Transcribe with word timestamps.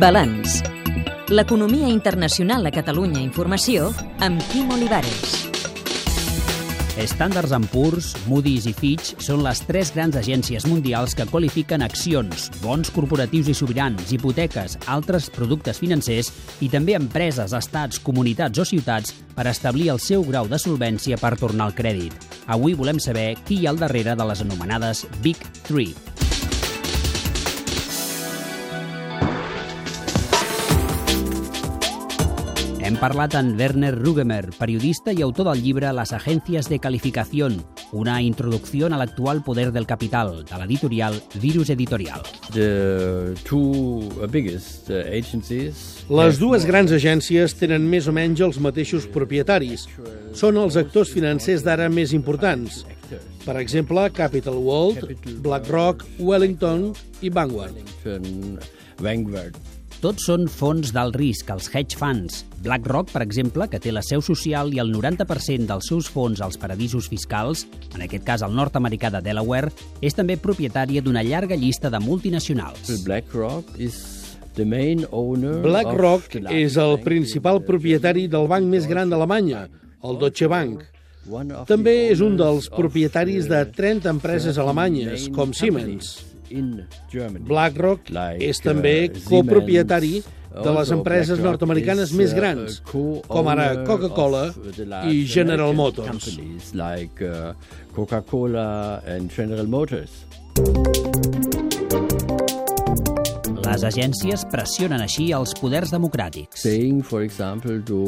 Balanç. 0.00 0.62
L'economia 1.28 1.88
internacional 1.88 2.66
a 2.66 2.72
Catalunya 2.74 3.20
Informació 3.22 3.90
amb 4.18 4.42
Quim 4.50 4.70
Olivares. 4.74 5.46
Standards 7.06 7.54
Poor's, 7.72 8.10
Moody's 8.26 8.66
i 8.68 8.74
Fitch 8.76 9.14
són 9.22 9.44
les 9.46 9.62
tres 9.64 9.92
grans 9.94 10.18
agències 10.18 10.66
mundials 10.68 11.14
que 11.14 11.24
qualifiquen 11.30 11.82
accions, 11.86 12.50
bons 12.60 12.90
corporatius 12.92 13.48
i 13.48 13.54
sobirans, 13.54 14.10
hipoteques, 14.12 14.76
altres 14.90 15.30
productes 15.30 15.78
financers 15.80 16.32
i 16.60 16.68
també 16.68 16.98
empreses, 16.98 17.54
estats, 17.56 18.02
comunitats 18.02 18.58
o 18.58 18.66
ciutats 18.66 19.14
per 19.36 19.46
establir 19.48 19.88
el 19.94 20.02
seu 20.02 20.26
grau 20.26 20.50
de 20.50 20.58
solvència 20.58 21.16
per 21.16 21.38
tornar 21.40 21.70
al 21.70 21.78
crèdit. 21.78 22.12
Avui 22.50 22.74
volem 22.74 23.00
saber 23.00 23.36
qui 23.46 23.62
hi 23.62 23.66
ha 23.66 23.72
al 23.72 23.80
darrere 23.80 24.18
de 24.18 24.30
les 24.34 24.42
anomenades 24.42 25.06
Big 25.22 25.38
Three. 25.62 26.09
Hem 32.90 32.96
parlat 32.98 33.36
amb 33.38 33.54
Werner 33.54 33.92
Rugemer, 33.94 34.48
periodista 34.58 35.12
i 35.14 35.20
autor 35.22 35.46
del 35.46 35.60
llibre 35.62 35.92
Las 35.94 36.10
agencias 36.12 36.66
de 36.68 36.80
calificación, 36.82 37.60
una 37.92 38.16
introducció 38.20 38.88
a 38.90 38.98
l'actual 38.98 39.44
poder 39.46 39.70
del 39.70 39.86
capital, 39.86 40.44
de 40.44 40.58
l'editorial 40.58 41.20
Virus 41.38 41.70
Editorial. 41.70 42.26
The 42.50 43.36
two 43.46 44.10
biggest 44.34 44.90
uh, 44.90 45.06
agencies 45.06 46.02
Les 46.10 46.42
dues 46.42 46.66
grans 46.66 46.90
agències 46.90 47.54
tenen 47.54 47.86
més 47.86 48.10
o 48.10 48.16
menys 48.16 48.42
els 48.42 48.58
mateixos 48.58 49.06
propietaris. 49.06 49.86
Són 50.34 50.58
els 50.58 50.74
actors 50.74 51.14
financers 51.14 51.62
d'ara 51.62 51.86
més 51.86 52.10
importants. 52.10 52.82
Per 53.46 53.60
exemple, 53.62 54.10
Capital 54.10 54.58
World, 54.58 55.14
BlackRock, 55.46 56.02
Wellington 56.18 56.90
i 57.22 57.30
Vanguard. 57.30 57.78
Vanguard. 58.98 59.78
Tots 60.00 60.24
són 60.30 60.46
fons 60.48 60.94
d'alt 60.96 61.12
risc, 61.20 61.50
els 61.52 61.66
hedge 61.74 61.98
funds. 62.00 62.38
BlackRock, 62.64 63.10
per 63.12 63.20
exemple, 63.20 63.66
que 63.68 63.76
té 63.84 63.90
la 63.92 64.00
seu 64.00 64.22
social 64.24 64.70
i 64.72 64.78
el 64.80 64.88
90% 64.94 65.68
dels 65.68 65.90
seus 65.90 66.06
fons 66.08 66.40
als 66.40 66.56
paradisos 66.56 67.10
fiscals, 67.12 67.66
en 67.92 68.06
aquest 68.06 68.24
cas 68.24 68.40
el 68.46 68.54
nord-americà 68.56 69.10
de 69.12 69.20
Delaware, 69.26 69.68
és 70.00 70.16
també 70.16 70.38
propietària 70.40 71.02
d'una 71.04 71.20
llarga 71.20 71.58
llista 71.60 71.92
de 71.92 72.00
multinacionals. 72.00 72.94
BlackRock 73.04 73.76
is 73.76 74.00
the 74.56 74.64
main 74.64 75.04
owner 75.12 75.58
BlackRock 75.60 76.40
és 76.48 76.80
el 76.80 76.96
principal 77.04 77.60
propietari 77.68 78.24
del 78.32 78.48
banc 78.48 78.72
més 78.72 78.88
gran 78.88 79.12
d'Alemanya, 79.12 79.66
el 80.00 80.18
Deutsche 80.24 80.48
Bank. 80.48 80.88
També 81.68 81.98
és 82.08 82.24
un 82.24 82.40
dels 82.40 82.72
propietaris 82.72 83.52
de 83.52 83.66
the 83.68 83.76
30 83.76 84.08
empreses 84.16 84.56
alemanyes, 84.56 85.28
com 85.36 85.52
Siemens. 85.52 86.29
In 86.50 86.86
Germany. 87.12 87.44
BlackRock 87.48 88.10
Like, 88.10 88.42
és 88.44 88.60
també 88.62 88.94
uh, 89.08 89.22
copropietari 89.28 90.20
de 90.50 90.72
les 90.74 90.90
empreses 90.90 91.38
nord-americanes 91.42 92.12
més 92.18 92.34
uh, 92.34 92.38
grans, 92.40 92.80
com 92.90 93.52
ara 93.52 93.70
Coca-Cola 93.86 94.48
i 95.10 95.22
General 95.30 95.74
Motors. 95.78 96.32
Like 96.74 97.22
uh, 97.22 97.54
Coca-Cola 97.94 99.00
and 99.06 99.30
General 99.34 99.70
Motors. 99.70 100.24
Les 103.70 103.84
agències 103.86 104.42
pressionen 104.50 104.98
així 105.04 105.28
els 105.36 105.52
poders 105.54 105.92
democràtics. 105.94 106.64
Saying, 106.64 107.04
for 107.06 107.22
example, 107.22 107.76
to 107.86 108.00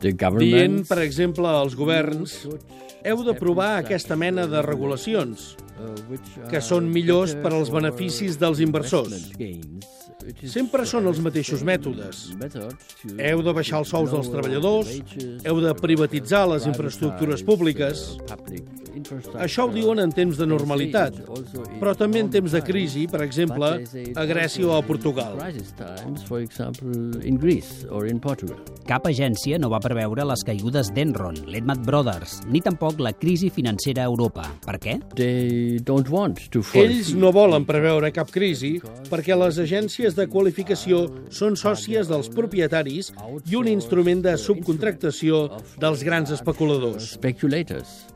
the 0.00 0.14
Dient, 0.14 0.20
government 0.22 0.78
per 0.88 1.02
exemple, 1.02 1.44
als 1.44 1.76
governs 1.76 2.38
heu 3.04 3.20
d'aprovar 3.26 3.74
aquesta 3.82 4.16
mena 4.16 4.46
de 4.48 4.62
regulacions 4.64 5.50
que 6.48 6.62
són 6.64 6.88
millors 6.88 7.36
per 7.42 7.52
als 7.52 7.68
beneficis 7.74 8.40
dels 8.40 8.64
inversors. 8.64 9.28
Sempre 10.48 10.84
són 10.88 11.06
els 11.08 11.20
mateixos 11.24 11.62
mètodes. 11.64 12.24
Heu 13.16 13.42
de 13.46 13.52
baixar 13.56 13.78
els 13.82 13.92
sous 13.92 14.10
dels 14.12 14.28
treballadors, 14.32 14.90
heu 15.46 15.60
de 15.64 15.74
privatitzar 15.78 16.44
les 16.50 16.66
infraestructures 16.68 17.44
públiques. 17.46 18.02
Això 19.38 19.68
ho 19.68 19.70
diuen 19.72 20.00
en 20.02 20.10
temps 20.10 20.36
de 20.40 20.46
normalitat, 20.48 21.20
però 21.78 21.92
també 21.96 22.18
en 22.24 22.30
temps 22.34 22.50
de 22.52 22.60
crisi, 22.66 23.06
per 23.06 23.22
exemple, 23.22 23.68
a 24.18 24.24
Grècia 24.26 24.66
o 24.66 24.74
a 24.74 24.82
Portugal. 24.82 25.38
Cap 28.88 29.06
agència 29.06 29.58
no 29.62 29.70
va 29.70 29.78
preveure 29.84 30.26
les 30.26 30.42
caigudes 30.48 30.90
d'Enron, 30.96 31.38
Lehman 31.46 31.84
Brothers, 31.86 32.40
ni 32.50 32.60
tampoc 32.64 32.98
la 33.04 33.12
crisi 33.14 33.52
financera 33.54 34.02
a 34.02 34.10
Europa. 34.10 34.48
Per 34.66 34.76
què? 34.82 34.98
Ells 36.82 37.14
no 37.14 37.30
volen 37.36 37.68
preveure 37.68 38.10
cap 38.12 38.32
crisi 38.34 38.74
perquè 39.12 39.38
les 39.38 39.62
agències 39.62 40.17
de 40.18 40.26
qualificació 40.30 41.04
són 41.30 41.56
sòcies 41.58 42.10
dels 42.10 42.28
propietaris 42.34 43.12
i 43.48 43.56
un 43.58 43.70
instrument 43.70 44.20
de 44.26 44.34
subcontractació 44.40 45.44
dels 45.80 46.02
grans 46.06 46.34
especuladors. 46.34 47.14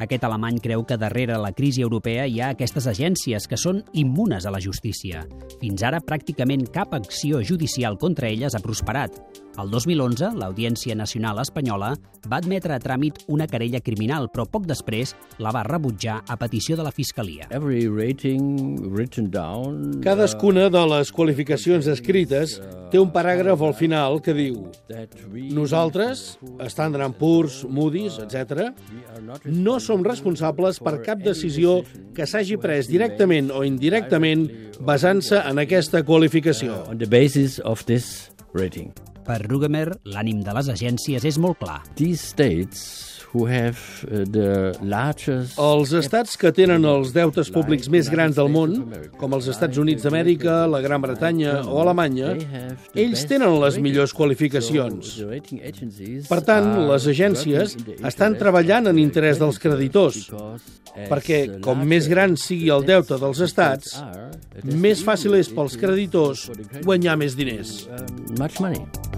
Aquest 0.02 0.26
alemany 0.28 0.58
creu 0.64 0.84
que 0.88 0.98
darrere 1.00 1.38
la 1.40 1.54
crisi 1.56 1.86
europea 1.86 2.26
hi 2.26 2.40
ha 2.42 2.52
aquestes 2.56 2.90
agències 2.90 3.48
que 3.48 3.60
són 3.60 3.84
immunes 3.92 4.46
a 4.46 4.52
la 4.54 4.60
justícia. 4.60 5.24
Fins 5.62 5.86
ara, 5.86 6.02
pràcticament 6.02 6.68
cap 6.74 6.92
acció 6.98 7.42
judicial 7.46 7.98
contra 7.98 8.28
elles 8.28 8.54
ha 8.54 8.62
prosperat. 8.64 9.41
El 9.60 9.68
2011, 9.68 10.30
l'Audiència 10.40 10.94
Nacional 10.96 11.36
Espanyola 11.42 11.90
va 12.24 12.38
admetre 12.40 12.72
a 12.72 12.80
tràmit 12.80 13.18
una 13.28 13.44
querella 13.50 13.82
criminal, 13.84 14.30
però 14.32 14.46
poc 14.48 14.64
després 14.64 15.12
la 15.44 15.52
va 15.52 15.60
rebutjar 15.66 16.22
a 16.24 16.38
petició 16.40 16.78
de 16.78 16.86
la 16.86 16.92
Fiscalia. 16.94 17.50
Every 17.52 17.84
rating 17.84 18.80
written 18.88 19.28
down 19.30 20.00
Cadascuna 20.04 20.70
de 20.72 20.86
les 20.94 21.12
qualificacions 21.12 21.90
escrites 21.92 22.56
té 22.92 23.00
un 23.00 23.12
paràgraf 23.12 23.60
al 23.60 23.76
final 23.76 24.22
que 24.24 24.32
diu 24.36 24.64
Nosaltres, 25.52 26.38
Standard 26.72 27.20
Poor's, 27.20 27.62
Moody's, 27.68 28.18
etc., 28.24 28.70
no 29.52 29.78
som 29.84 30.04
responsables 30.04 30.80
per 30.80 30.96
cap 31.04 31.20
decisió 31.20 31.82
que 32.16 32.24
s'hagi 32.24 32.56
pres 32.56 32.88
directament 32.88 33.52
o 33.52 33.66
indirectament 33.68 34.48
basant-se 34.80 35.44
en 35.44 35.60
aquesta 35.60 36.02
qualificació. 36.08 36.86
on 36.88 36.98
the 36.98 37.06
basis 37.06 37.58
of 37.60 37.84
this 37.84 38.30
rating. 38.54 38.92
Per 39.22 39.38
Rugemer, 39.46 39.86
l'ànim 40.10 40.42
de 40.42 40.54
les 40.56 40.68
agències 40.72 41.24
és 41.24 41.38
molt 41.38 41.60
clar. 41.62 41.80
These 41.94 42.20
states 42.32 43.12
who 43.32 43.46
have 43.46 43.78
uh, 44.10 44.24
the 44.28 44.76
largest 44.82 45.58
Els 45.60 45.92
estats 45.96 46.36
que 46.36 46.50
tenen 46.52 46.84
els 46.84 47.14
deutes 47.14 47.48
públics 47.52 47.88
més 47.92 48.10
grans 48.12 48.36
del 48.36 48.50
món, 48.52 48.74
com 49.20 49.36
els 49.36 49.48
Estats 49.48 49.80
Units 49.80 50.04
d'Amèrica, 50.04 50.66
la 50.68 50.82
Gran 50.84 51.00
Bretanya 51.04 51.60
o 51.64 51.80
Alemanya, 51.80 52.34
ells 52.92 53.24
tenen 53.30 53.56
les 53.62 53.78
millors 53.80 54.12
qualificacions. 54.16 55.14
Per 56.28 56.40
tant, 56.44 56.68
les 56.90 57.08
agències 57.14 57.76
estan 58.12 58.36
treballant 58.40 58.90
en 58.92 59.00
interès 59.00 59.40
dels 59.40 59.60
creditors, 59.62 60.26
perquè 61.08 61.40
com 61.64 61.86
més 61.88 62.10
gran 62.12 62.36
sigui 62.36 62.68
el 62.74 62.84
deute 62.88 63.16
dels 63.22 63.40
estats, 63.48 63.96
més 64.62 65.00
fàcil 65.06 65.38
és 65.40 65.48
pels 65.54 65.78
creditors 65.80 66.50
guanyar 66.84 67.16
més 67.16 67.38
diners. 67.38 67.86
um, 67.88 68.36
much 68.38 68.60
money. 68.60 69.11